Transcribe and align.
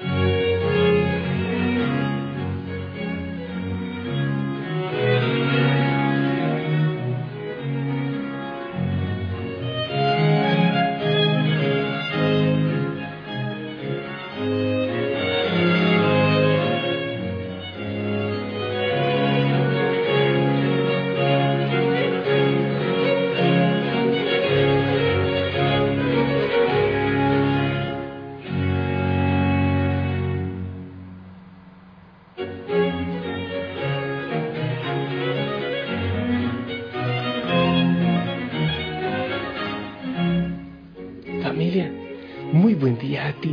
Thank 0.00 0.12
you. 0.32 0.37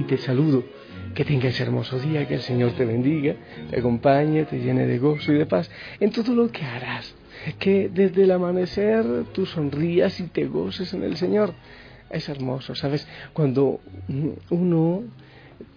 Te 0.08 0.18
saludo. 0.18 0.64
Que 1.14 1.24
tengas 1.24 1.60
hermoso 1.60 1.98
día, 2.00 2.28
que 2.28 2.36
el 2.36 2.42
Señor 2.42 2.74
te 2.74 2.84
bendiga, 2.84 3.36
te 3.70 3.80
acompañe, 3.80 4.44
te 4.46 4.60
llene 4.60 4.86
de 4.86 5.00
gozo 5.00 5.32
y 5.32 5.38
de 5.38 5.46
paz 5.46 5.70
en 6.00 6.12
todo 6.12 6.36
lo 6.36 6.52
que 6.52 6.64
harás. 6.64 7.16
Que 7.58 7.90
desde 7.90 8.24
el 8.24 8.32
amanecer 8.32 9.06
tú 9.34 9.46
sonrías 9.46 10.20
y 10.20 10.24
te 10.24 10.46
goces 10.46 10.94
en 10.94 11.04
el 11.04 11.16
Señor. 11.16 11.54
Es 12.10 12.28
hermoso, 12.28 12.76
¿sabes? 12.76 13.08
Cuando 13.34 13.80
uno 14.50 15.04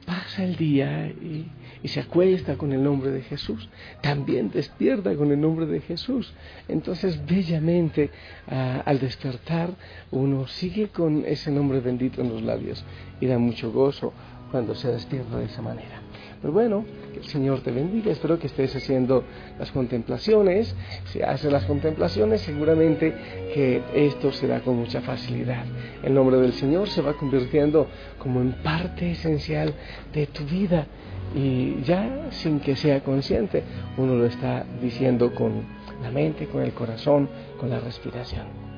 pasa 0.09 0.43
el 0.43 0.57
día 0.57 1.07
y, 1.07 1.47
se 1.85 2.01
acuesta 2.01 2.57
con 2.57 2.73
el 2.73 2.83
nombre 2.83 3.11
de 3.11 3.23
Jesús, 3.23 3.69
también 4.03 4.51
despierta 4.51 5.15
con 5.15 5.31
el 5.31 5.41
nombre 5.41 5.65
de 5.67 5.81
Jesús. 5.81 6.35
Entonces, 6.67 7.25
bellamente, 7.25 8.11
ah, 8.49 8.83
al 8.85 8.99
despertar, 8.99 9.71
uno 10.11 10.47
sigue 10.49 10.89
con 10.89 11.25
ese 11.25 11.51
nombre 11.51 11.81
bendito 11.81 12.21
en 12.21 12.31
los 12.31 12.43
labios 12.43 12.85
y 13.21 13.27
da 13.27 13.39
mucho 13.39 13.71
gozo 13.71 14.13
cuando 14.51 14.75
se 14.75 14.89
despierta 14.89 15.39
de 15.39 15.45
esa 15.45 15.63
manera. 15.63 16.01
Pero 16.41 16.53
bueno, 16.53 16.85
que 17.13 17.21
el 17.21 17.27
Señor 17.27 17.61
te 17.61 17.71
bendiga. 17.71 18.13
Espero 18.13 18.39
que 18.39 18.47
estés 18.47 18.75
haciendo 18.77 19.25
las 19.59 19.71
contemplaciones. 19.71 20.75
Si 21.07 21.23
haces 21.23 21.53
las 21.53 21.65
contemplaciones, 21.65 22.41
seguramente 22.43 23.15
que 23.55 23.83
esto 23.95 24.33
será 24.33 24.61
con 24.61 24.77
mucha 24.77 25.01
facilidad. 25.01 25.65
El 26.03 26.15
nombre 26.15 26.39
del 26.39 26.53
Señor 26.53 26.89
se 26.89 27.03
va 27.03 27.15
convirtiendo 27.15 27.87
como 28.19 28.41
en 28.41 28.53
parte 28.63 29.13
esencial 29.13 29.75
de 30.13 30.27
tu 30.27 30.45
vida. 30.45 30.87
Y 31.35 31.83
ya 31.83 32.29
sin 32.31 32.61
que 32.61 32.75
sea 32.75 33.03
consciente, 33.03 33.63
uno 33.99 34.15
lo 34.15 34.25
está 34.27 34.65
diciendo 34.81 35.35
con 35.35 35.63
la 36.03 36.11
mente, 36.11 36.47
con 36.47 36.63
el 36.63 36.73
corazón, 36.73 37.29
con 37.59 37.69
la 37.69 37.81
respiración. 37.81 38.69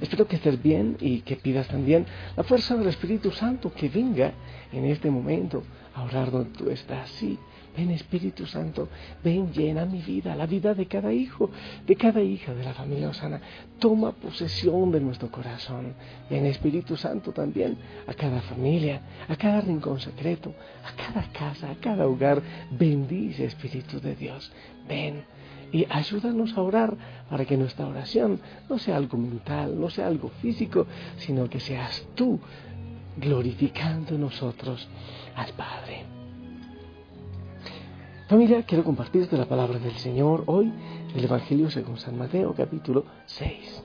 Espero 0.00 0.26
que 0.26 0.36
estés 0.36 0.60
bien 0.62 0.96
y 1.00 1.20
que 1.20 1.36
pidas 1.36 1.68
también 1.68 2.06
la 2.36 2.42
fuerza 2.42 2.76
del 2.76 2.88
Espíritu 2.88 3.30
Santo 3.30 3.72
que 3.72 3.88
venga 3.88 4.32
en 4.72 4.84
este 4.86 5.10
momento 5.10 5.62
a 5.94 6.02
orar 6.02 6.30
donde 6.30 6.50
tú 6.50 6.70
estás. 6.70 7.08
Sí, 7.10 7.38
ven 7.76 7.90
Espíritu 7.90 8.46
Santo, 8.46 8.88
ven 9.22 9.52
llena 9.52 9.84
mi 9.84 10.00
vida, 10.00 10.34
la 10.36 10.46
vida 10.46 10.74
de 10.74 10.86
cada 10.86 11.12
hijo, 11.12 11.50
de 11.86 11.96
cada 11.96 12.20
hija 12.20 12.54
de 12.54 12.64
la 12.64 12.74
familia 12.74 13.08
Osana. 13.08 13.40
Toma 13.78 14.12
posesión 14.12 14.92
de 14.92 15.00
nuestro 15.00 15.30
corazón. 15.30 15.94
Ven 16.30 16.46
Espíritu 16.46 16.96
Santo 16.96 17.32
también 17.32 17.76
a 18.06 18.14
cada 18.14 18.40
familia, 18.42 19.00
a 19.28 19.36
cada 19.36 19.60
rincón 19.60 20.00
secreto, 20.00 20.54
a 20.84 20.92
cada 20.94 21.28
casa, 21.32 21.70
a 21.70 21.74
cada 21.76 22.06
hogar. 22.06 22.42
Bendice 22.70 23.44
Espíritu 23.44 24.00
de 24.00 24.14
Dios. 24.14 24.52
Ven 24.88 25.24
y 25.72 25.86
ayúdanos 25.88 26.56
a 26.56 26.62
orar 26.62 26.96
para 27.30 27.46
que 27.46 27.56
nuestra 27.56 27.86
oración 27.86 28.40
no 28.68 28.78
sea 28.78 28.96
algo 28.96 29.16
mental, 29.16 29.80
no 29.80 29.88
sea 29.88 30.06
algo 30.06 30.28
físico, 30.28 30.86
sino 31.16 31.48
que 31.48 31.60
seas 31.60 32.06
tú 32.14 32.38
glorificando 33.16 34.18
nosotros 34.18 34.86
al 35.34 35.52
Padre. 35.54 36.21
Familia, 38.28 38.62
quiero 38.62 38.84
compartirte 38.84 39.36
la 39.36 39.46
palabra 39.46 39.78
del 39.78 39.96
Señor 39.98 40.44
hoy 40.46 40.72
del 41.14 41.24
Evangelio 41.24 41.70
según 41.70 41.98
San 41.98 42.16
Mateo, 42.16 42.54
capítulo 42.54 43.04
6. 43.26 43.82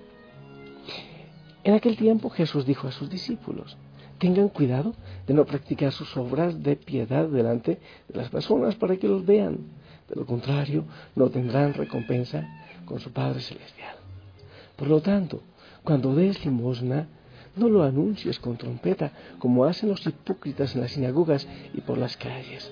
En 1.63 1.73
aquel 1.73 1.97
tiempo 1.97 2.29
Jesús 2.29 2.65
dijo 2.65 2.87
a 2.87 2.91
sus 2.91 3.09
discípulos, 3.09 3.77
tengan 4.19 4.49
cuidado 4.49 4.93
de 5.25 5.33
no 5.33 5.45
practicar 5.45 5.91
sus 5.91 6.15
obras 6.15 6.63
de 6.63 6.75
piedad 6.75 7.27
delante 7.27 7.79
de 8.07 8.17
las 8.17 8.29
personas 8.29 8.75
para 8.75 8.95
que 8.97 9.07
los 9.07 9.25
vean 9.25 9.57
de 10.07 10.15
lo 10.15 10.25
contrario, 10.25 10.85
no 11.15 11.29
tendrán 11.29 11.73
recompensa 11.73 12.47
con 12.85 12.99
su 12.99 13.11
Padre 13.11 13.41
Celestial. 13.41 13.97
Por 14.77 14.87
lo 14.87 15.01
tanto, 15.01 15.41
cuando 15.83 16.15
des 16.15 16.45
limosna, 16.45 17.07
no 17.55 17.67
lo 17.67 17.83
anuncies 17.83 18.39
con 18.39 18.55
trompeta, 18.55 19.11
como 19.39 19.65
hacen 19.65 19.89
los 19.89 20.05
hipócritas 20.05 20.75
en 20.75 20.81
las 20.81 20.91
sinagogas 20.91 21.47
y 21.73 21.81
por 21.81 21.97
las 21.97 22.15
calles, 22.15 22.71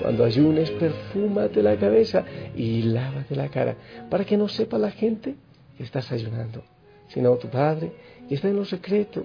cuando 0.00 0.24
ayunes, 0.24 0.70
perfúmate 0.72 1.62
la 1.62 1.76
cabeza 1.76 2.24
y 2.56 2.82
lávate 2.82 3.34
la 3.36 3.48
cara, 3.48 3.76
para 4.10 4.24
que 4.24 4.36
no 4.36 4.48
sepa 4.48 4.78
la 4.78 4.90
gente 4.90 5.34
que 5.76 5.82
estás 5.82 6.10
ayunando, 6.12 6.62
sino 7.08 7.36
tu 7.36 7.48
Padre 7.48 7.92
que 8.28 8.34
está 8.34 8.48
en 8.48 8.56
lo 8.56 8.64
secreto, 8.64 9.24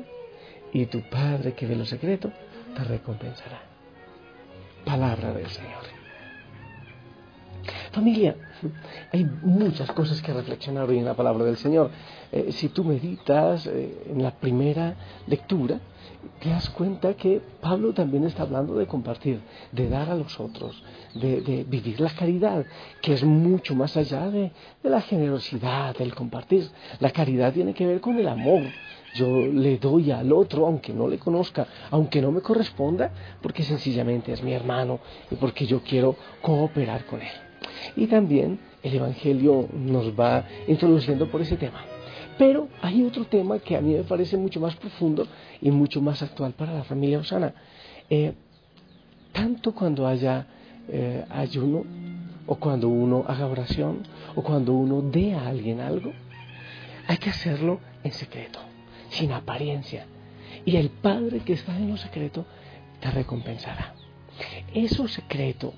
y 0.73 0.87
tu 0.87 1.01
Padre 1.09 1.53
que 1.53 1.67
ve 1.67 1.75
lo 1.75 1.85
secreto 1.85 2.31
te 2.75 2.83
recompensará. 2.83 3.61
Palabra 4.83 5.33
del 5.33 5.47
Señor. 5.47 5.83
Familia, 7.93 8.35
hay 9.11 9.23
muchas 9.43 9.91
cosas 9.91 10.19
que 10.19 10.33
reflexionar 10.33 10.89
hoy 10.89 10.97
en 10.97 11.05
la 11.05 11.13
palabra 11.13 11.45
del 11.45 11.57
Señor. 11.57 11.91
Eh, 12.31 12.51
si 12.51 12.69
tú 12.69 12.83
meditas 12.83 13.67
eh, 13.67 14.05
en 14.09 14.23
la 14.23 14.31
primera 14.31 14.95
lectura, 15.27 15.79
te 16.39 16.49
das 16.49 16.71
cuenta 16.71 17.13
que 17.13 17.39
Pablo 17.61 17.93
también 17.93 18.23
está 18.23 18.43
hablando 18.43 18.73
de 18.73 18.87
compartir, 18.87 19.41
de 19.71 19.89
dar 19.89 20.09
a 20.09 20.15
los 20.15 20.39
otros, 20.39 20.83
de, 21.13 21.65
vivir 21.69 22.01
la 22.01 22.09
caridad, 22.09 22.65
que 22.99 23.13
es 23.13 23.23
mucho 23.23 23.75
más 23.75 23.95
allá 23.95 24.27
de, 24.31 24.51
de, 24.81 24.89
la 24.89 25.01
generosidad, 25.01 25.95
del 25.95 26.15
compartir. 26.15 26.67
La 26.99 27.11
caridad 27.11 27.53
tiene 27.53 27.75
que 27.75 27.85
ver 27.85 28.01
con 28.01 28.17
el 28.17 28.27
amor, 28.27 28.63
yo 29.13 29.27
le 29.45 29.77
doy 29.77 30.09
al 30.09 30.33
otro, 30.33 30.65
aunque 30.65 30.93
no 30.93 31.07
le 31.07 31.19
conozca, 31.19 31.67
aunque 31.91 32.23
no 32.23 32.31
me 32.31 32.41
corresponda, 32.41 33.11
porque 33.39 33.61
sencillamente 33.61 34.33
es 34.33 34.41
mi 34.41 34.53
hermano 34.53 34.99
y 35.29 35.35
porque 35.35 35.67
yo 35.67 35.83
quiero 35.83 36.15
cooperar 36.41 37.05
con 37.05 37.21
él. 37.21 37.53
Y 37.95 38.07
también 38.07 38.59
el 38.81 38.95
Evangelio 38.95 39.67
nos 39.73 40.17
va 40.19 40.45
introduciendo 40.67 41.29
por 41.29 41.41
ese 41.41 41.57
tema. 41.57 41.83
Pero 42.37 42.67
hay 42.81 43.03
otro 43.03 43.25
tema 43.25 43.59
que 43.59 43.75
a 43.75 43.81
mí 43.81 43.93
me 43.93 44.03
parece 44.03 44.37
mucho 44.37 44.59
más 44.59 44.75
profundo 44.75 45.27
y 45.61 45.69
mucho 45.71 46.01
más 46.01 46.21
actual 46.21 46.53
para 46.53 46.73
la 46.73 46.83
familia 46.83 47.19
Osana. 47.19 47.53
Eh, 48.09 48.33
tanto 49.31 49.73
cuando 49.73 50.07
haya 50.07 50.47
eh, 50.87 51.25
ayuno, 51.29 51.83
o 52.45 52.55
cuando 52.55 52.89
uno 52.89 53.23
haga 53.27 53.47
oración, 53.47 54.03
o 54.35 54.43
cuando 54.43 54.73
uno 54.73 55.01
dé 55.01 55.33
a 55.33 55.47
alguien 55.47 55.79
algo, 55.79 56.11
hay 57.07 57.17
que 57.17 57.29
hacerlo 57.29 57.79
en 58.03 58.11
secreto, 58.11 58.59
sin 59.09 59.31
apariencia. 59.31 60.05
Y 60.65 60.75
el 60.75 60.89
Padre 60.89 61.39
que 61.41 61.53
está 61.53 61.77
en 61.77 61.89
lo 61.89 61.97
secreto 61.97 62.45
te 62.99 63.11
recompensará. 63.11 63.93
Eso 64.73 65.07
secreto 65.07 65.73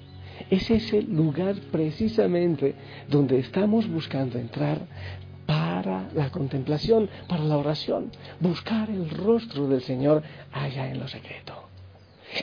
es 0.50 0.70
ese 0.70 1.02
lugar 1.02 1.56
precisamente 1.72 2.76
donde 3.10 3.40
estamos 3.40 3.88
buscando 3.90 4.38
entrar 4.38 4.80
para 5.46 6.10
la 6.14 6.30
contemplación, 6.32 7.10
para 7.28 7.44
la 7.44 7.58
oración, 7.58 8.12
buscar 8.40 8.90
el 8.90 9.10
rostro 9.10 9.68
del 9.68 9.82
Señor 9.82 10.24
allá 10.52 10.90
en 10.90 11.00
lo 11.00 11.08
secreto. 11.08 11.70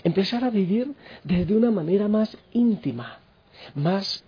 Empezar 0.04 0.44
a 0.44 0.50
vivir 0.50 0.94
desde 1.24 1.56
una 1.56 1.70
manera 1.70 2.08
más 2.08 2.36
íntima, 2.52 3.18
más 3.74 4.24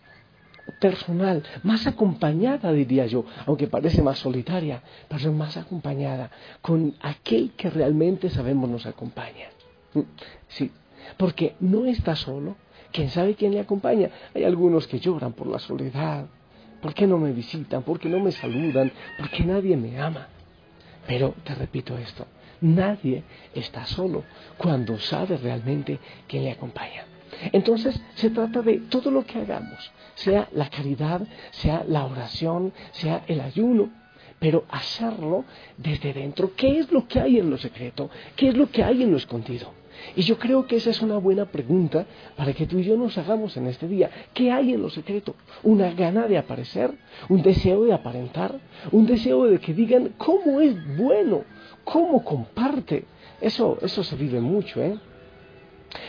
personal, 0.80 1.42
más 1.62 1.86
acompañada, 1.86 2.72
diría 2.72 3.06
yo, 3.06 3.24
aunque 3.46 3.66
parece 3.66 4.02
más 4.02 4.18
solitaria, 4.18 4.82
pero 5.08 5.32
más 5.32 5.56
acompañada 5.56 6.30
con 6.60 6.94
aquel 7.00 7.52
que 7.52 7.70
realmente 7.70 8.30
sabemos 8.30 8.68
nos 8.68 8.86
acompaña. 8.86 9.48
Mm, 9.94 10.00
sí, 10.48 10.70
porque 11.16 11.54
no 11.60 11.86
está 11.86 12.16
solo, 12.16 12.56
quién 12.94 13.10
sabe 13.10 13.34
quién 13.34 13.52
le 13.52 13.60
acompaña. 13.60 14.08
Hay 14.34 14.44
algunos 14.44 14.86
que 14.86 15.00
lloran 15.00 15.32
por 15.32 15.48
la 15.48 15.58
soledad, 15.58 16.26
¿por 16.80 16.94
qué 16.94 17.06
no 17.08 17.18
me 17.18 17.32
visitan? 17.32 17.82
¿Por 17.82 17.98
qué 17.98 18.08
no 18.08 18.20
me 18.20 18.30
saludan? 18.30 18.92
¿Por 19.18 19.28
qué 19.30 19.42
nadie 19.42 19.76
me 19.76 20.00
ama? 20.00 20.28
Pero 21.06 21.34
te 21.42 21.56
repito 21.56 21.98
esto, 21.98 22.24
nadie 22.60 23.24
está 23.52 23.84
solo 23.84 24.22
cuando 24.56 24.96
sabe 24.98 25.36
realmente 25.36 25.98
quién 26.28 26.44
le 26.44 26.52
acompaña. 26.52 27.04
Entonces 27.52 28.00
se 28.14 28.30
trata 28.30 28.62
de 28.62 28.78
todo 28.88 29.10
lo 29.10 29.26
que 29.26 29.40
hagamos, 29.40 29.90
sea 30.14 30.48
la 30.52 30.70
caridad, 30.70 31.20
sea 31.50 31.84
la 31.86 32.06
oración, 32.06 32.72
sea 32.92 33.24
el 33.26 33.40
ayuno, 33.40 33.90
pero 34.38 34.64
hacerlo 34.70 35.44
desde 35.76 36.12
dentro. 36.12 36.52
¿Qué 36.54 36.78
es 36.78 36.92
lo 36.92 37.08
que 37.08 37.18
hay 37.20 37.38
en 37.38 37.50
lo 37.50 37.58
secreto? 37.58 38.08
¿Qué 38.36 38.48
es 38.48 38.56
lo 38.56 38.70
que 38.70 38.84
hay 38.84 39.02
en 39.02 39.10
lo 39.10 39.16
escondido? 39.16 39.72
Y 40.16 40.22
yo 40.22 40.38
creo 40.38 40.66
que 40.66 40.76
esa 40.76 40.90
es 40.90 41.02
una 41.02 41.18
buena 41.18 41.46
pregunta 41.46 42.06
para 42.36 42.52
que 42.52 42.66
tú 42.66 42.78
y 42.78 42.84
yo 42.84 42.96
nos 42.96 43.16
hagamos 43.18 43.56
en 43.56 43.66
este 43.66 43.88
día. 43.88 44.10
¿Qué 44.32 44.50
hay 44.52 44.74
en 44.74 44.82
lo 44.82 44.90
secreto? 44.90 45.34
¿Una 45.62 45.92
gana 45.92 46.26
de 46.26 46.38
aparecer? 46.38 46.92
¿Un 47.28 47.42
deseo 47.42 47.84
de 47.84 47.92
aparentar? 47.92 48.58
¿Un 48.92 49.06
deseo 49.06 49.46
de 49.46 49.58
que 49.58 49.74
digan 49.74 50.14
cómo 50.18 50.60
es 50.60 50.74
bueno? 50.96 51.44
¿Cómo 51.84 52.24
comparte? 52.24 53.04
Eso, 53.40 53.78
eso 53.82 54.04
se 54.04 54.16
vive 54.16 54.40
mucho, 54.40 54.82
¿eh? 54.82 54.98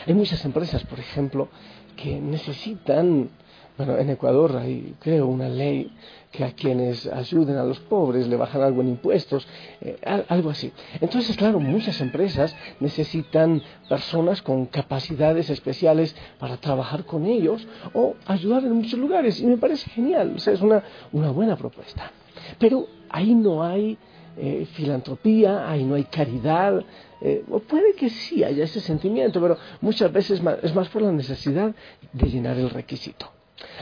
Hay 0.06 0.14
muchas 0.14 0.44
empresas, 0.44 0.84
por 0.84 0.98
ejemplo, 0.98 1.48
que 1.96 2.20
necesitan, 2.20 3.30
bueno, 3.76 3.98
en 3.98 4.10
Ecuador 4.10 4.56
hay, 4.56 4.94
creo, 5.00 5.26
una 5.26 5.48
ley 5.48 5.92
que 6.32 6.44
a 6.44 6.52
quienes 6.52 7.06
ayuden 7.06 7.56
a 7.56 7.64
los 7.64 7.78
pobres 7.80 8.26
le 8.26 8.36
bajan 8.36 8.62
algo 8.62 8.80
en 8.82 8.88
impuestos, 8.88 9.46
eh, 9.80 9.98
algo 10.28 10.50
así. 10.50 10.72
Entonces, 11.00 11.36
claro, 11.36 11.60
muchas 11.60 12.00
empresas 12.00 12.54
necesitan 12.80 13.62
personas 13.88 14.42
con 14.42 14.66
capacidades 14.66 15.50
especiales 15.50 16.16
para 16.38 16.56
trabajar 16.56 17.04
con 17.04 17.26
ellos 17.26 17.66
o 17.92 18.14
ayudar 18.26 18.64
en 18.64 18.72
muchos 18.72 18.98
lugares 18.98 19.40
y 19.40 19.46
me 19.46 19.58
parece 19.58 19.90
genial, 19.90 20.34
o 20.36 20.38
sea, 20.38 20.54
es 20.54 20.60
una, 20.60 20.82
una 21.12 21.30
buena 21.30 21.56
propuesta. 21.56 22.10
Pero 22.58 22.86
ahí 23.08 23.34
no 23.34 23.62
hay 23.62 23.98
eh, 24.38 24.66
filantropía, 24.72 25.70
ahí 25.70 25.84
no 25.84 25.94
hay 25.94 26.04
caridad, 26.04 26.84
eh, 27.20 27.44
puede 27.68 27.94
que 27.94 28.10
sí 28.10 28.44
haya 28.44 28.64
ese 28.64 28.80
sentimiento, 28.80 29.40
pero 29.40 29.56
muchas 29.80 30.12
veces 30.12 30.42
es 30.62 30.74
más 30.74 30.88
por 30.88 31.02
la 31.02 31.12
necesidad 31.12 31.74
de 32.12 32.28
llenar 32.28 32.58
el 32.58 32.70
requisito. 32.70 33.35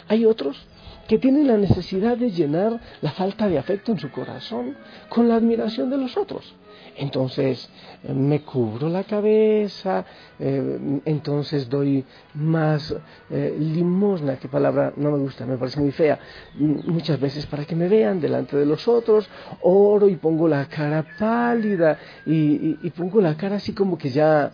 Hay 0.09 0.25
otros 0.25 0.67
que 1.09 1.19
tienen 1.19 1.47
la 1.47 1.57
necesidad 1.57 2.17
de 2.17 2.31
llenar 2.31 2.81
la 3.03 3.13
falta 3.13 3.49
de 3.49 3.59
afecto 3.59 3.93
en 3.93 3.99
su 3.99 4.11
corazón 4.11 4.77
con 5.09 5.29
la 5.29 5.37
admiración 5.37 5.91
de 5.91 5.99
los 5.99 6.17
otros. 6.17 6.55
Entonces 6.97 7.69
eh, 8.05 8.13
me 8.13 8.43
cubro 8.43 8.89
la 8.89 9.03
cabeza, 9.05 10.05
eh, 10.39 11.01
entonces 11.05 11.69
doy 11.69 12.05
más 12.35 12.95
eh, 13.31 13.57
limosna, 13.59 14.37
que 14.37 14.49
palabra 14.49 14.93
no 14.97 15.11
me 15.11 15.19
gusta, 15.19 15.45
me 15.45 15.57
parece 15.57 15.81
muy 15.81 15.91
fea, 15.91 16.19
muchas 16.55 17.19
veces 17.19 17.47
para 17.47 17.65
que 17.65 17.75
me 17.75 17.89
vean 17.89 18.21
delante 18.21 18.57
de 18.57 18.65
los 18.65 18.87
otros, 18.87 19.29
oro 19.63 20.09
y 20.09 20.17
pongo 20.17 20.47
la 20.47 20.67
cara 20.67 21.05
pálida 21.19 21.99
y 22.27 22.91
pongo 22.91 23.21
la 23.21 23.37
cara 23.37 23.57
así 23.57 23.73
como 23.73 23.99
que 23.99 24.11
ya 24.11 24.53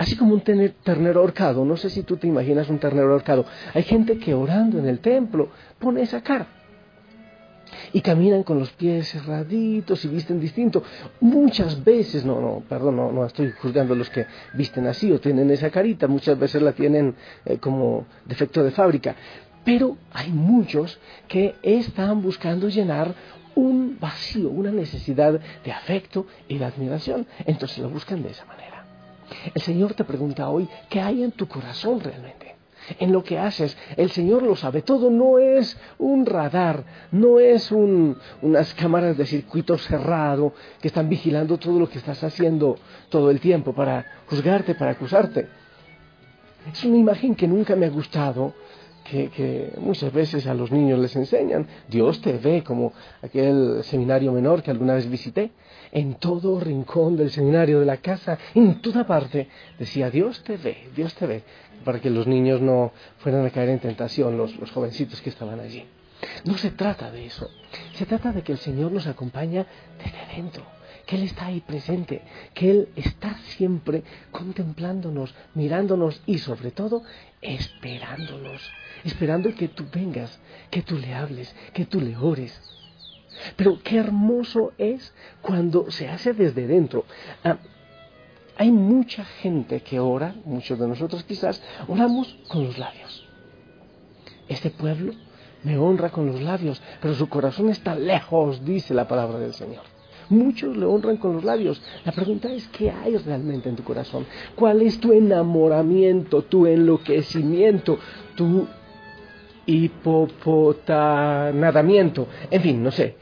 Así 0.00 0.16
como 0.16 0.32
un 0.32 0.40
ternero 0.40 1.20
ahorcado, 1.20 1.62
no 1.62 1.76
sé 1.76 1.90
si 1.90 2.04
tú 2.04 2.16
te 2.16 2.26
imaginas 2.26 2.70
un 2.70 2.78
ternero 2.78 3.12
ahorcado. 3.12 3.44
Hay 3.74 3.82
gente 3.82 4.16
que 4.16 4.32
orando 4.32 4.78
en 4.78 4.86
el 4.86 5.00
templo 5.00 5.50
pone 5.78 6.00
esa 6.00 6.22
cara. 6.22 6.46
Y 7.92 8.00
caminan 8.00 8.42
con 8.42 8.58
los 8.58 8.70
pies 8.70 9.10
cerraditos 9.10 10.02
y 10.06 10.08
visten 10.08 10.40
distinto. 10.40 10.82
Muchas 11.20 11.84
veces, 11.84 12.24
no, 12.24 12.40
no, 12.40 12.62
perdón, 12.66 12.96
no, 12.96 13.12
no 13.12 13.26
estoy 13.26 13.50
juzgando 13.50 13.92
a 13.92 13.96
los 13.98 14.08
que 14.08 14.24
visten 14.54 14.86
así 14.86 15.12
o 15.12 15.20
tienen 15.20 15.50
esa 15.50 15.68
carita, 15.68 16.08
muchas 16.08 16.38
veces 16.38 16.62
la 16.62 16.72
tienen 16.72 17.14
eh, 17.44 17.58
como 17.58 18.06
defecto 18.24 18.64
de 18.64 18.70
fábrica. 18.70 19.14
Pero 19.66 19.98
hay 20.14 20.32
muchos 20.32 20.98
que 21.28 21.56
están 21.62 22.22
buscando 22.22 22.70
llenar 22.70 23.14
un 23.54 23.98
vacío, 24.00 24.48
una 24.48 24.70
necesidad 24.70 25.38
de 25.62 25.72
afecto 25.72 26.26
y 26.48 26.56
de 26.56 26.64
admiración. 26.64 27.26
Entonces 27.44 27.76
lo 27.80 27.90
buscan 27.90 28.22
de 28.22 28.30
esa 28.30 28.46
manera. 28.46 28.79
El 29.54 29.62
Señor 29.62 29.94
te 29.94 30.04
pregunta 30.04 30.48
hoy, 30.48 30.68
¿qué 30.88 31.00
hay 31.00 31.22
en 31.22 31.32
tu 31.32 31.46
corazón 31.46 32.00
realmente? 32.00 32.56
En 32.98 33.12
lo 33.12 33.22
que 33.22 33.38
haces, 33.38 33.76
el 33.96 34.10
Señor 34.10 34.42
lo 34.42 34.56
sabe 34.56 34.82
todo, 34.82 35.10
no 35.10 35.38
es 35.38 35.78
un 35.98 36.26
radar, 36.26 36.84
no 37.12 37.38
es 37.38 37.70
unas 37.70 38.74
cámaras 38.74 39.16
de 39.16 39.26
circuito 39.26 39.78
cerrado 39.78 40.54
que 40.80 40.88
están 40.88 41.08
vigilando 41.08 41.58
todo 41.58 41.78
lo 41.78 41.88
que 41.88 41.98
estás 41.98 42.24
haciendo 42.24 42.76
todo 43.08 43.30
el 43.30 43.38
tiempo 43.38 43.72
para 43.74 44.04
juzgarte, 44.26 44.74
para 44.74 44.92
acusarte. 44.92 45.48
Es 46.72 46.84
una 46.84 46.96
imagen 46.96 47.34
que 47.34 47.46
nunca 47.46 47.76
me 47.76 47.86
ha 47.86 47.90
gustado, 47.90 48.54
que, 49.04 49.72
muchas 49.78 50.12
veces 50.12 50.46
a 50.46 50.54
los 50.54 50.70
niños 50.70 50.98
les 50.98 51.14
enseñan. 51.16 51.66
Dios 51.88 52.20
te 52.20 52.32
ve, 52.34 52.62
como 52.62 52.92
aquel 53.22 53.82
seminario 53.84 54.32
menor 54.32 54.62
que 54.62 54.70
alguna 54.70 54.94
vez 54.94 55.08
visité. 55.08 55.50
En 55.92 56.14
todo 56.14 56.60
rincón 56.60 57.16
del 57.16 57.30
seminario, 57.30 57.80
de 57.80 57.86
la 57.86 57.96
casa, 57.96 58.38
en 58.54 58.80
toda 58.80 59.06
parte, 59.06 59.48
decía, 59.78 60.10
Dios 60.10 60.44
te 60.44 60.56
ve, 60.56 60.88
Dios 60.94 61.14
te 61.14 61.26
ve, 61.26 61.42
para 61.84 62.00
que 62.00 62.10
los 62.10 62.28
niños 62.28 62.60
no 62.60 62.92
fueran 63.18 63.44
a 63.44 63.50
caer 63.50 63.70
en 63.70 63.80
tentación, 63.80 64.36
los, 64.36 64.56
los 64.56 64.70
jovencitos 64.70 65.20
que 65.20 65.30
estaban 65.30 65.58
allí. 65.58 65.84
No 66.44 66.56
se 66.58 66.70
trata 66.70 67.10
de 67.10 67.26
eso, 67.26 67.50
se 67.94 68.06
trata 68.06 68.30
de 68.30 68.42
que 68.42 68.52
el 68.52 68.58
Señor 68.58 68.92
nos 68.92 69.08
acompaña 69.08 69.66
desde 69.98 70.36
dentro 70.36 70.64
que 71.10 71.16
Él 71.16 71.24
está 71.24 71.46
ahí 71.46 71.60
presente, 71.60 72.22
que 72.54 72.70
Él 72.70 72.88
está 72.94 73.36
siempre 73.56 74.04
contemplándonos, 74.30 75.34
mirándonos 75.54 76.22
y 76.24 76.38
sobre 76.38 76.70
todo 76.70 77.02
esperándonos, 77.42 78.62
esperando 79.04 79.54
que 79.54 79.68
tú 79.68 79.84
vengas, 79.92 80.38
que 80.70 80.82
tú 80.82 80.98
le 80.98 81.14
hables, 81.14 81.54
que 81.72 81.84
tú 81.84 82.00
le 82.00 82.16
ores. 82.16 82.60
Pero 83.56 83.80
qué 83.82 83.98
hermoso 83.98 84.72
es 84.78 85.14
cuando 85.40 85.90
se 85.90 86.08
hace 86.08 86.32
desde 86.32 86.66
dentro. 86.66 87.04
Ah, 87.44 87.58
hay 88.56 88.70
mucha 88.70 89.24
gente 89.24 89.80
que 89.80 90.00
ora, 90.00 90.34
muchos 90.44 90.78
de 90.78 90.86
nosotros 90.86 91.24
quizás, 91.24 91.62
oramos 91.88 92.36
con 92.48 92.64
los 92.64 92.76
labios. 92.76 93.26
Este 94.48 94.70
pueblo 94.70 95.14
me 95.62 95.78
honra 95.78 96.10
con 96.10 96.26
los 96.26 96.42
labios, 96.42 96.82
pero 97.00 97.14
su 97.14 97.28
corazón 97.28 97.70
está 97.70 97.94
lejos, 97.94 98.64
dice 98.64 98.94
la 98.94 99.08
palabra 99.08 99.38
del 99.38 99.54
Señor. 99.54 99.84
Muchos 100.28 100.76
le 100.76 100.86
honran 100.86 101.16
con 101.16 101.34
los 101.34 101.44
labios. 101.44 101.82
La 102.04 102.12
pregunta 102.12 102.52
es, 102.52 102.68
¿qué 102.68 102.90
hay 102.90 103.16
realmente 103.16 103.68
en 103.68 103.76
tu 103.76 103.82
corazón? 103.82 104.26
¿Cuál 104.54 104.82
es 104.82 105.00
tu 105.00 105.12
enamoramiento, 105.12 106.42
tu 106.42 106.66
enloquecimiento, 106.66 107.98
tu 108.36 108.68
hipopotanadamiento? 109.70 112.26
En 112.50 112.62
fin, 112.62 112.82
no 112.82 112.90
sé. 112.90 113.16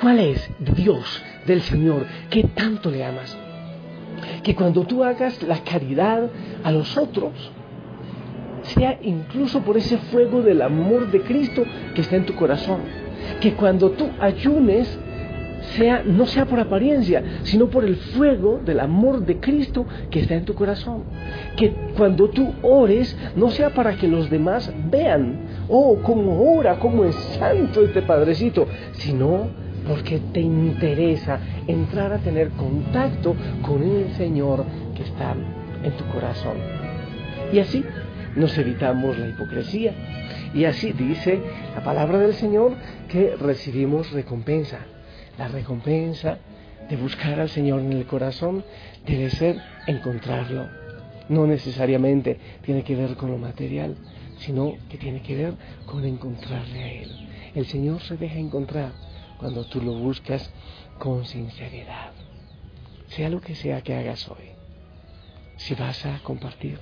¿Cuál 0.00 0.20
es 0.20 0.48
Dios 0.58 1.22
del 1.46 1.60
Señor 1.62 2.06
que 2.30 2.44
tanto 2.44 2.90
le 2.90 3.04
amas? 3.04 3.36
Que 4.42 4.54
cuando 4.54 4.84
tú 4.84 5.04
hagas 5.04 5.42
la 5.42 5.58
caridad 5.64 6.30
a 6.62 6.70
los 6.70 6.96
otros, 6.96 7.32
sea 8.62 8.98
incluso 9.02 9.60
por 9.60 9.76
ese 9.76 9.98
fuego 9.98 10.40
del 10.42 10.62
amor 10.62 11.10
de 11.10 11.20
Cristo 11.22 11.64
que 11.94 12.00
está 12.00 12.14
en 12.16 12.24
tu 12.26 12.34
corazón. 12.34 12.80
Que 13.40 13.54
cuando 13.54 13.90
tú 13.90 14.08
ayunes, 14.20 14.98
sea, 15.76 16.02
no 16.04 16.26
sea 16.26 16.46
por 16.46 16.60
apariencia, 16.60 17.22
sino 17.42 17.68
por 17.68 17.84
el 17.84 17.96
fuego 17.96 18.60
del 18.64 18.80
amor 18.80 19.24
de 19.24 19.38
Cristo 19.38 19.86
que 20.10 20.20
está 20.20 20.34
en 20.34 20.44
tu 20.44 20.54
corazón. 20.54 21.04
Que 21.56 21.72
cuando 21.96 22.28
tú 22.28 22.54
ores, 22.62 23.16
no 23.36 23.50
sea 23.50 23.70
para 23.70 23.96
que 23.96 24.08
los 24.08 24.30
demás 24.30 24.72
vean, 24.90 25.40
oh, 25.68 25.98
cómo 26.02 26.56
ora, 26.56 26.78
cómo 26.78 27.04
es 27.04 27.14
santo 27.14 27.84
este 27.84 28.02
Padrecito, 28.02 28.66
sino 28.92 29.48
porque 29.86 30.20
te 30.32 30.40
interesa 30.40 31.38
entrar 31.66 32.12
a 32.12 32.18
tener 32.18 32.50
contacto 32.50 33.34
con 33.62 33.82
el 33.82 34.12
Señor 34.14 34.64
que 34.94 35.02
está 35.02 35.34
en 35.82 35.92
tu 35.92 36.04
corazón. 36.06 36.56
Y 37.52 37.58
así 37.58 37.84
nos 38.36 38.56
evitamos 38.58 39.18
la 39.18 39.28
hipocresía. 39.28 39.92
Y 40.54 40.64
así 40.64 40.92
dice 40.92 41.40
la 41.74 41.82
palabra 41.82 42.18
del 42.18 42.34
Señor 42.34 42.72
que 43.08 43.36
recibimos 43.36 44.12
recompensa. 44.12 44.78
La 45.38 45.48
recompensa 45.48 46.38
de 46.88 46.96
buscar 46.96 47.40
al 47.40 47.48
Señor 47.48 47.80
en 47.80 47.92
el 47.92 48.06
corazón 48.06 48.64
debe 49.06 49.30
ser 49.30 49.56
encontrarlo. 49.86 50.68
No 51.28 51.46
necesariamente 51.46 52.38
tiene 52.62 52.84
que 52.84 52.96
ver 52.96 53.16
con 53.16 53.30
lo 53.30 53.38
material, 53.38 53.96
sino 54.38 54.76
que 54.88 54.98
tiene 54.98 55.22
que 55.22 55.36
ver 55.36 55.54
con 55.86 56.04
encontrarle 56.04 56.82
a 56.82 56.92
Él. 56.92 57.28
El 57.54 57.66
Señor 57.66 58.00
se 58.02 58.16
deja 58.16 58.38
encontrar 58.38 58.92
cuando 59.38 59.64
tú 59.64 59.80
lo 59.80 59.92
buscas 59.92 60.50
con 60.98 61.24
sinceridad. 61.24 62.12
Sea 63.08 63.28
lo 63.28 63.40
que 63.40 63.54
sea 63.54 63.82
que 63.82 63.94
hagas 63.94 64.28
hoy. 64.28 64.50
Si 65.56 65.74
vas 65.74 66.04
a 66.06 66.18
compartir, 66.22 66.78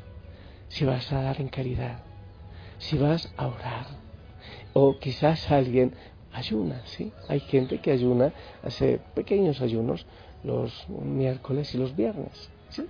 si 0.69 0.85
vas 0.85 1.13
a 1.13 1.23
dar 1.23 1.41
en 1.41 1.49
caridad, 1.49 2.03
si 2.79 2.97
vas 2.97 3.33
a 3.37 3.47
orar, 3.49 3.87
o 4.73 4.99
quizás 4.99 5.51
alguien 5.51 5.95
ayuna, 6.33 6.83
¿sí? 6.87 7.13
Hay 7.29 7.41
gente 7.41 7.79
que 7.81 7.91
ayuna, 7.91 8.33
hace 8.63 8.99
pequeños 9.15 9.61
ayunos 9.61 10.07
los 10.43 10.89
miércoles 10.89 11.75
y 11.75 11.79
los 11.79 11.95
viernes, 11.95 12.51
¿sí? 12.71 12.87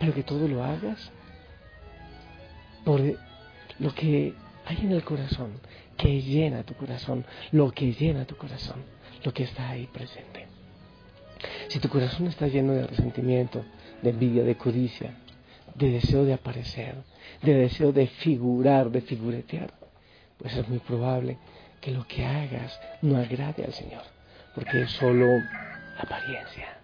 Pero 0.00 0.12
que 0.12 0.22
todo 0.22 0.48
lo 0.48 0.64
hagas 0.64 1.10
por 2.84 3.00
lo 3.78 3.94
que 3.94 4.34
hay 4.66 4.78
en 4.78 4.92
el 4.92 5.04
corazón, 5.04 5.52
que 5.96 6.20
llena 6.20 6.62
tu 6.62 6.74
corazón, 6.74 7.24
lo 7.52 7.70
que 7.70 7.92
llena 7.92 8.24
tu 8.24 8.36
corazón, 8.36 8.82
lo 9.22 9.32
que 9.32 9.44
está 9.44 9.70
ahí 9.70 9.86
presente. 9.86 10.46
Si 11.68 11.78
tu 11.78 11.88
corazón 11.88 12.26
está 12.26 12.46
lleno 12.46 12.72
de 12.72 12.86
resentimiento, 12.86 13.64
de 14.02 14.10
envidia, 14.10 14.44
de 14.44 14.56
codicia, 14.56 15.14
de 15.74 15.90
deseo 15.90 16.24
de 16.24 16.34
aparecer, 16.34 16.94
de 17.42 17.54
deseo 17.54 17.92
de 17.92 18.06
figurar, 18.06 18.90
de 18.90 19.00
figuretear, 19.00 19.72
pues 20.38 20.56
es 20.56 20.68
muy 20.68 20.78
probable 20.78 21.38
que 21.80 21.90
lo 21.90 22.06
que 22.06 22.24
hagas 22.24 22.80
no 23.02 23.16
agrade 23.16 23.64
al 23.64 23.72
Señor, 23.72 24.02
porque 24.54 24.82
es 24.82 24.90
solo 24.92 25.26
apariencia. 25.98 26.78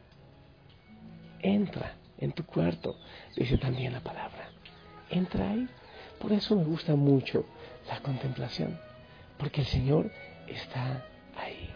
Entra 1.40 1.94
en 2.18 2.32
tu 2.32 2.44
cuarto, 2.44 2.96
dice 3.36 3.56
también 3.56 3.92
la 3.92 4.00
palabra. 4.00 4.50
Entra 5.08 5.50
ahí. 5.50 5.68
Por 6.20 6.32
eso 6.32 6.54
me 6.54 6.64
gusta 6.64 6.94
mucho 6.94 7.44
la 7.88 8.00
contemplación 8.00 8.78
porque 9.40 9.62
el 9.62 9.66
Señor 9.66 10.12
está 10.46 11.04
ahí. 11.34 11.70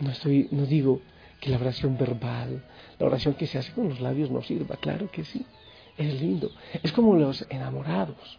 No, 0.00 0.10
estoy, 0.10 0.48
no 0.50 0.64
digo 0.64 1.02
que 1.38 1.50
la 1.50 1.58
oración 1.58 1.98
verbal, 1.98 2.64
la 2.98 3.06
oración 3.06 3.34
que 3.34 3.46
se 3.46 3.58
hace 3.58 3.72
con 3.72 3.90
los 3.90 4.00
labios 4.00 4.30
no 4.30 4.42
sirva, 4.42 4.76
claro 4.76 5.10
que 5.10 5.24
sí, 5.24 5.44
es 5.98 6.20
lindo. 6.20 6.50
Es 6.82 6.92
como 6.92 7.14
los 7.14 7.46
enamorados. 7.50 8.38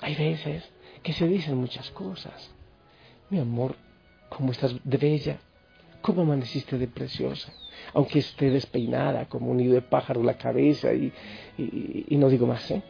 Hay 0.00 0.14
veces 0.14 0.64
que 1.02 1.12
se 1.12 1.28
dicen 1.28 1.56
muchas 1.56 1.90
cosas. 1.90 2.50
Mi 3.28 3.38
amor, 3.38 3.76
¿cómo 4.30 4.52
estás 4.52 4.74
de 4.82 4.96
bella? 4.96 5.38
¿Cómo 6.06 6.22
amaneciste 6.22 6.78
de 6.78 6.86
preciosa? 6.86 7.52
Aunque 7.92 8.20
esté 8.20 8.48
despeinada 8.48 9.26
como 9.26 9.50
un 9.50 9.56
nido 9.56 9.74
de 9.74 9.82
pájaro 9.82 10.22
la 10.22 10.38
cabeza 10.38 10.94
y, 10.94 11.12
y 11.58 12.16
no 12.16 12.28
digo 12.28 12.46
más, 12.46 12.70
¿eh? 12.70 12.80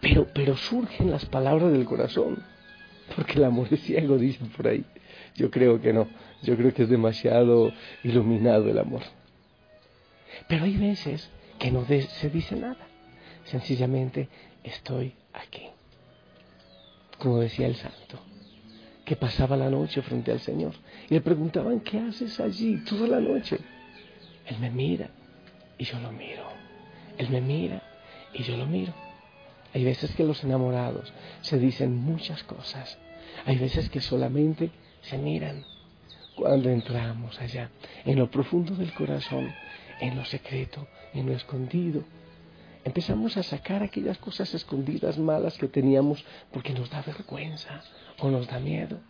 Pero, 0.00 0.26
pero 0.32 0.56
surgen 0.56 1.10
las 1.10 1.26
palabras 1.26 1.70
del 1.70 1.84
corazón, 1.84 2.42
porque 3.14 3.34
el 3.34 3.44
amor 3.44 3.68
es 3.70 3.82
ciego, 3.82 4.16
dicen 4.16 4.48
por 4.48 4.68
ahí. 4.68 4.86
Yo 5.34 5.50
creo 5.50 5.78
que 5.78 5.92
no, 5.92 6.08
yo 6.42 6.56
creo 6.56 6.72
que 6.72 6.84
es 6.84 6.88
demasiado 6.88 7.70
iluminado 8.02 8.70
el 8.70 8.78
amor. 8.78 9.02
Pero 10.48 10.64
hay 10.64 10.78
veces 10.78 11.30
que 11.58 11.70
no 11.70 11.84
se 11.84 12.30
dice 12.30 12.56
nada, 12.56 12.86
sencillamente 13.44 14.30
estoy 14.64 15.12
aquí. 15.34 15.68
Como 17.18 17.40
decía 17.40 17.66
el 17.66 17.76
santo, 17.76 18.18
que 19.06 19.14
pasaba 19.14 19.56
la 19.56 19.70
noche 19.70 20.02
frente 20.02 20.32
al 20.32 20.40
Señor 20.40 20.74
y 21.08 21.14
le 21.14 21.20
preguntaban, 21.20 21.78
¿qué 21.80 22.00
haces 22.00 22.40
allí 22.40 22.84
toda 22.84 23.06
la 23.06 23.20
noche? 23.20 23.56
Él 24.44 24.58
me 24.58 24.68
mira 24.68 25.08
y 25.78 25.84
yo 25.84 25.98
lo 26.00 26.10
miro. 26.10 26.42
Él 27.16 27.30
me 27.30 27.40
mira 27.40 27.82
y 28.34 28.42
yo 28.42 28.56
lo 28.56 28.66
miro. 28.66 28.92
Hay 29.72 29.84
veces 29.84 30.14
que 30.16 30.24
los 30.24 30.42
enamorados 30.42 31.12
se 31.40 31.56
dicen 31.58 31.96
muchas 31.96 32.42
cosas. 32.42 32.98
Hay 33.44 33.56
veces 33.58 33.88
que 33.90 34.00
solamente 34.00 34.70
se 35.02 35.18
miran. 35.18 35.64
Cuando 36.34 36.68
entramos 36.68 37.40
allá, 37.40 37.70
en 38.04 38.18
lo 38.18 38.28
profundo 38.28 38.74
del 38.74 38.92
corazón, 38.92 39.54
en 40.00 40.16
lo 40.16 40.24
secreto, 40.24 40.86
en 41.14 41.26
lo 41.26 41.32
escondido, 41.32 42.02
empezamos 42.86 43.36
a 43.36 43.42
sacar 43.42 43.82
aquellas 43.82 44.16
cosas 44.18 44.54
escondidas 44.54 45.18
malas 45.18 45.58
que 45.58 45.66
teníamos 45.66 46.24
porque 46.52 46.72
nos 46.72 46.88
da 46.88 47.02
vergüenza 47.02 47.82
o 48.20 48.30
nos 48.30 48.46
da 48.46 48.60
miedo. 48.60 49.00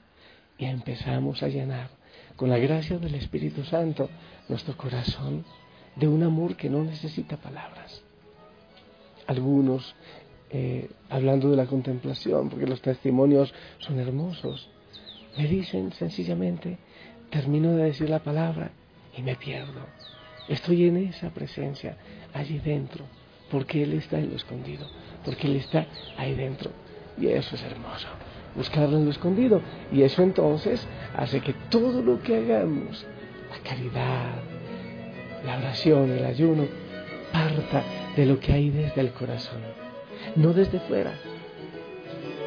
Y 0.57 0.65
empezamos 0.65 1.43
a 1.43 1.49
llenar 1.49 1.91
con 2.37 2.49
la 2.49 2.57
gracia 2.57 2.97
del 2.99 3.15
Espíritu 3.15 3.65
Santo 3.65 4.09
nuestro 4.49 4.75
corazón 4.79 5.45
de 5.95 6.09
un 6.09 6.23
amor 6.23 6.57
que 6.57 6.71
no 6.71 6.83
necesita 6.85 7.37
palabras. 7.37 8.03
Algunos 9.27 9.95
eh, 10.49 10.89
hablando 11.11 11.51
de 11.51 11.57
la 11.57 11.67
contemplación, 11.67 12.49
porque 12.49 12.67
los 12.67 12.81
testimonios 12.81 13.53
son 13.77 14.01
hermosos. 14.01 14.71
Me 15.37 15.47
dicen 15.49 15.93
sencillamente, 15.93 16.79
termino 17.29 17.73
de 17.73 17.85
decir 17.85 18.09
la 18.09 18.21
palabra 18.21 18.71
y 19.15 19.21
me 19.21 19.37
pierdo. 19.37 19.85
Estoy 20.49 20.85
en 20.85 20.97
esa 20.97 21.29
presencia, 21.29 21.99
allí 22.33 22.59
dentro, 22.59 23.05
porque 23.51 23.83
Él 23.83 23.95
está 23.95 24.19
en 24.19 24.31
lo 24.31 24.37
escondido, 24.37 24.87
porque 25.25 25.47
Él 25.47 25.57
está 25.57 25.87
ahí 26.17 26.35
dentro. 26.35 26.71
Y 27.19 27.29
eso 27.29 27.55
es 27.55 27.63
hermoso, 27.63 28.09
buscarlo 28.55 28.97
en 28.99 29.05
lo 29.05 29.11
escondido. 29.11 29.61
Y 29.93 30.03
eso 30.03 30.23
entonces 30.23 30.87
hace 31.17 31.41
que 31.41 31.55
todo 31.71 32.03
lo 32.03 32.21
que 32.23 32.37
hagamos, 32.37 33.05
la 33.51 33.59
caridad, 33.69 34.35
la 35.45 35.59
oración, 35.59 36.11
el 36.11 36.25
ayuno, 36.25 36.67
parta 37.33 37.83
de 38.17 38.27
lo 38.27 38.39
que 38.39 38.53
hay 38.53 38.71
desde 38.71 39.01
el 39.01 39.13
corazón 39.13 39.87
no 40.35 40.53
desde 40.53 40.81
fuera. 40.81 41.13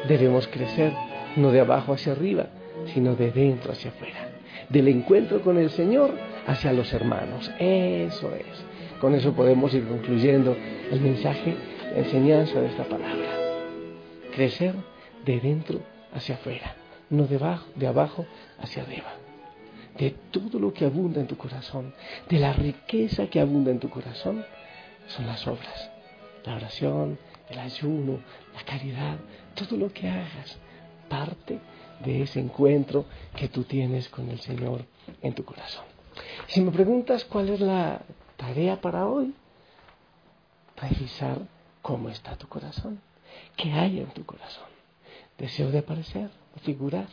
Debemos 0.08 0.46
crecer 0.48 0.92
no 1.36 1.50
de 1.52 1.60
abajo 1.60 1.94
hacia 1.94 2.12
arriba, 2.12 2.46
sino 2.92 3.14
de 3.14 3.30
dentro 3.30 3.72
hacia 3.72 3.90
afuera. 3.90 4.28
Del 4.68 4.88
encuentro 4.88 5.40
con 5.42 5.58
el 5.58 5.70
Señor 5.70 6.12
hacia 6.46 6.72
los 6.72 6.92
hermanos. 6.92 7.50
Eso 7.58 8.32
es. 8.34 8.69
Con 9.00 9.14
eso 9.14 9.32
podemos 9.32 9.72
ir 9.72 9.88
concluyendo 9.88 10.54
el 10.90 11.00
mensaje, 11.00 11.56
la 11.92 12.00
enseñanza 12.00 12.60
de 12.60 12.66
esta 12.66 12.84
palabra. 12.84 13.28
Crecer 14.34 14.74
de 15.24 15.40
dentro 15.40 15.80
hacia 16.12 16.34
afuera, 16.34 16.76
no 17.08 17.26
de 17.26 17.36
abajo, 17.36 17.66
de 17.76 17.86
abajo 17.86 18.26
hacia 18.58 18.82
arriba. 18.82 19.14
De 19.96 20.10
todo 20.30 20.58
lo 20.58 20.74
que 20.74 20.84
abunda 20.84 21.20
en 21.20 21.26
tu 21.26 21.36
corazón, 21.36 21.94
de 22.28 22.38
la 22.38 22.52
riqueza 22.52 23.26
que 23.28 23.40
abunda 23.40 23.70
en 23.70 23.80
tu 23.80 23.88
corazón, 23.88 24.44
son 25.08 25.26
las 25.26 25.46
obras. 25.46 25.90
La 26.44 26.56
oración, 26.56 27.18
el 27.48 27.58
ayuno, 27.58 28.20
la 28.54 28.62
caridad, 28.64 29.16
todo 29.54 29.78
lo 29.78 29.92
que 29.92 30.08
hagas, 30.08 30.58
parte 31.08 31.58
de 32.04 32.22
ese 32.22 32.38
encuentro 32.38 33.06
que 33.34 33.48
tú 33.48 33.64
tienes 33.64 34.10
con 34.10 34.28
el 34.28 34.40
Señor 34.40 34.84
en 35.22 35.32
tu 35.32 35.44
corazón. 35.44 35.84
Si 36.48 36.60
me 36.60 36.70
preguntas 36.70 37.24
cuál 37.24 37.48
es 37.48 37.60
la 37.60 38.02
tarea 38.40 38.80
para 38.80 39.06
hoy, 39.06 39.34
revisar 40.76 41.38
cómo 41.82 42.08
está 42.08 42.36
tu 42.36 42.48
corazón, 42.48 42.98
qué 43.56 43.70
hay 43.70 44.00
en 44.00 44.08
tu 44.08 44.24
corazón. 44.24 44.68
Deseo 45.36 45.70
de 45.70 45.80
aparecer, 45.80 46.30
de 46.54 46.60
figurar. 46.62 47.06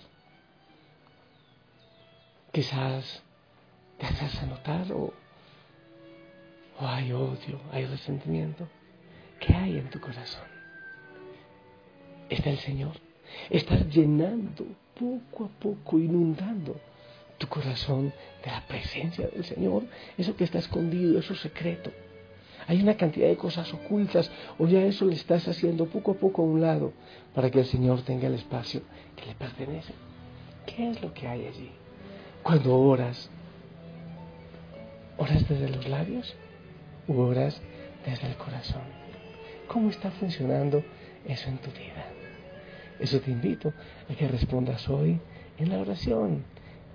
Quizás 2.54 3.22
te 3.98 4.06
haces 4.06 4.42
notar 4.48 4.92
o, 4.94 5.14
o 6.80 6.88
hay 6.88 7.12
odio, 7.12 7.60
hay 7.74 7.86
resentimiento. 7.86 8.66
¿Qué 9.42 9.54
hay 9.54 9.78
en 9.78 9.90
tu 9.90 10.00
corazón? 10.00 10.48
Está 12.30 12.52
el 12.52 12.60
Señor. 12.60 12.94
Estás 13.50 13.86
llenando 13.90 14.66
poco 14.98 15.46
a 15.46 15.60
poco, 15.60 16.00
inundando 16.00 16.80
tu 17.38 17.48
corazón 17.48 18.14
de 18.44 18.52
la 18.52 18.62
presencia 18.68 19.28
del 19.28 19.44
Señor. 19.44 19.84
Eso 20.18 20.36
que 20.36 20.44
está 20.44 20.60
escondido, 20.60 21.20
eso 21.20 21.36
secreto. 21.36 21.92
Hay 22.68 22.82
una 22.82 22.98
cantidad 22.98 23.28
de 23.28 23.38
cosas 23.38 23.74
ocultas 23.74 24.30
o 24.58 24.68
ya 24.68 24.84
eso 24.84 25.06
le 25.06 25.16
estás 25.16 25.48
haciendo 25.48 25.86
poco 25.86 26.12
a 26.12 26.16
poco 26.16 26.42
a 26.42 26.46
un 26.46 26.62
lado 26.62 26.92
para 27.34 27.50
que 27.50 27.60
el 27.60 27.66
Señor 27.66 28.02
tenga 28.02 28.28
el 28.28 28.34
espacio 28.34 28.82
que 29.16 29.26
le 29.26 29.36
pertenece. 29.36 29.94
¿Qué 30.66 30.90
es 30.90 31.02
lo 31.02 31.14
que 31.14 31.28
hay 31.28 31.46
allí? 31.48 31.72
Cuando 32.44 32.78
oras, 32.78 33.30
¿oras 35.18 35.48
desde 35.48 35.70
los 35.70 35.88
labios 35.88 36.36
o 37.08 37.14
oras 37.14 37.62
desde 38.06 38.28
el 38.28 38.36
corazón? 38.36 38.82
¿Cómo 39.68 39.90
está 39.90 40.12
funcionando 40.12 40.84
eso 41.26 41.48
en 41.48 41.60
tu 41.60 41.72
vida? 41.72 42.06
Eso 43.00 43.22
te 43.22 43.32
invito 43.32 43.74
a 44.10 44.14
que 44.14 44.28
respondas 44.28 44.90
hoy 44.90 45.20
en 45.58 45.70
la 45.70 45.80
oración 45.80 46.44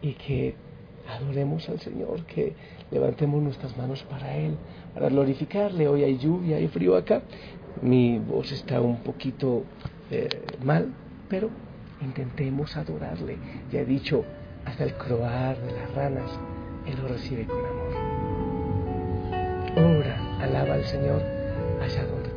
y 0.02 0.14
que 0.14 0.54
adoremos 1.09 1.68
al 1.68 1.80
Señor, 1.80 2.25
que 2.26 2.54
levantemos 2.90 3.42
nuestras 3.42 3.76
manos 3.76 4.02
para 4.04 4.37
Él, 4.37 4.56
para 4.94 5.09
glorificarle. 5.09 5.88
Hoy 5.88 6.04
hay 6.04 6.18
lluvia, 6.18 6.56
hay 6.56 6.68
frío 6.68 6.97
acá, 6.97 7.23
mi 7.80 8.18
voz 8.18 8.52
está 8.52 8.80
un 8.80 8.99
poquito 8.99 9.64
eh, 10.11 10.28
mal, 10.62 10.92
pero 11.28 11.49
intentemos 12.00 12.76
adorarle. 12.76 13.38
Ya 13.71 13.80
he 13.80 13.85
dicho, 13.85 14.25
hasta 14.64 14.85
el 14.85 14.94
croar 14.94 15.59
de 15.59 15.73
las 15.73 15.94
ranas, 15.94 16.30
Él 16.87 16.97
lo 17.00 17.09
recibe 17.09 17.47
con 17.47 17.59
amor. 17.64 17.92
Ora, 19.75 20.38
alaba 20.40 20.75
al 20.75 20.85
Señor 20.85 21.23
allá 21.80 22.04
donde 22.04 22.31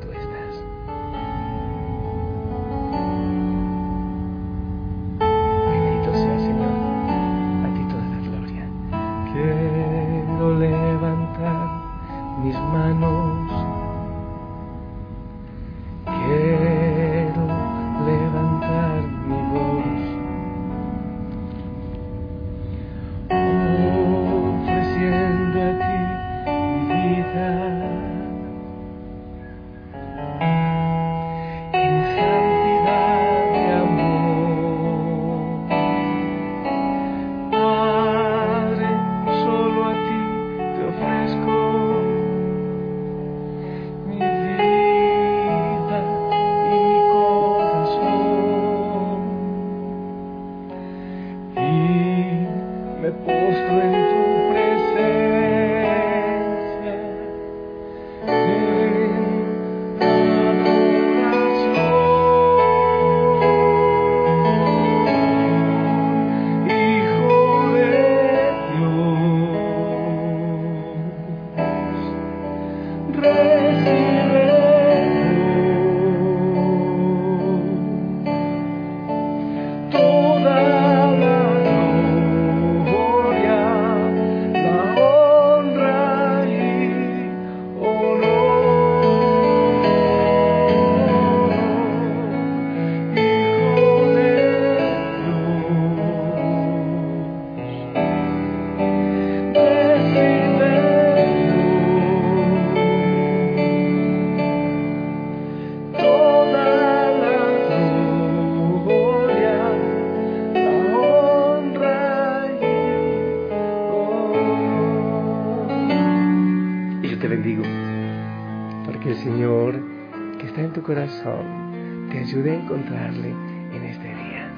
te 122.12 122.20
ayude 122.20 122.52
a 122.52 122.56
encontrarle 122.56 123.30
en 123.30 123.84
este 123.84 124.08
día. 124.08 124.50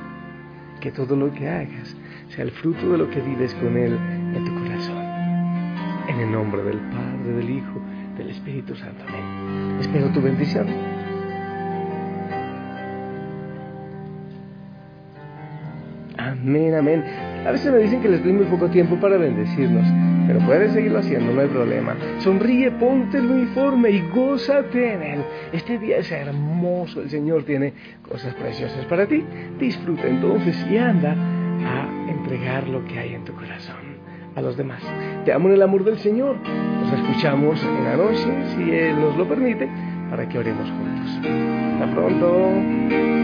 Que 0.81 0.91
todo 0.91 1.15
lo 1.15 1.31
que 1.31 1.47
hagas 1.47 1.95
sea 2.29 2.43
el 2.43 2.51
fruto 2.51 2.91
de 2.91 2.97
lo 2.97 3.09
que 3.09 3.21
vives 3.21 3.53
con 3.55 3.77
Él 3.77 3.93
en 3.93 4.45
tu 4.45 4.53
corazón. 4.53 5.03
En 6.09 6.19
el 6.19 6.31
nombre 6.31 6.63
del 6.63 6.77
Padre, 6.77 7.33
del 7.33 7.49
Hijo, 7.49 7.81
del 8.17 8.29
Espíritu 8.29 8.75
Santo. 8.75 9.03
Amén. 9.07 9.77
Espero 9.79 10.09
tu 10.11 10.21
bendición. 10.21 10.67
Amén, 16.17 16.75
amén. 16.75 17.26
A 17.47 17.51
veces 17.51 17.71
me 17.71 17.79
dicen 17.79 18.01
que 18.01 18.09
les 18.09 18.21
doy 18.21 18.33
muy 18.33 18.45
poco 18.47 18.67
tiempo 18.67 18.97
para 18.97 19.15
bendecirnos, 19.15 19.85
pero 20.27 20.39
puedes 20.45 20.73
seguirlo 20.73 20.99
haciendo, 20.99 21.31
no 21.31 21.39
hay 21.39 21.47
problema. 21.47 21.95
Sonríe, 22.19 22.71
ponte 22.71 23.19
el 23.19 23.25
uniforme 23.25 23.89
y 23.89 24.01
gózate 24.13 24.95
en 24.95 25.01
él. 25.01 25.19
Este 25.53 25.77
día 25.77 25.99
es 25.99 26.11
hermoso, 26.11 27.01
el 27.01 27.09
Señor 27.09 27.43
tiene 27.43 27.73
cosas 28.05 28.33
preciosas 28.33 28.83
para 28.87 29.05
ti. 29.05 29.23
Disfruta 29.57 30.07
entonces 30.07 30.57
y 30.69 30.77
anda 30.77 31.13
a 31.13 32.09
entregar 32.09 32.67
lo 32.67 32.83
que 32.83 32.99
hay 32.99 33.13
en 33.13 33.23
tu 33.23 33.31
corazón 33.31 33.95
a 34.35 34.41
los 34.41 34.57
demás. 34.57 34.83
Te 35.23 35.31
amo 35.31 35.47
en 35.47 35.53
el 35.53 35.61
amor 35.61 35.85
del 35.85 35.99
Señor. 35.99 36.35
Nos 36.43 36.91
escuchamos 36.99 37.63
en 37.63 37.83
la 37.85 37.95
noche, 37.95 38.27
si 38.57 38.71
Él 38.71 38.99
nos 38.99 39.15
lo 39.15 39.25
permite, 39.25 39.69
para 40.09 40.27
que 40.27 40.37
oremos 40.37 40.69
juntos. 40.69 41.31
Hasta 41.79 41.95
pronto. 41.95 43.16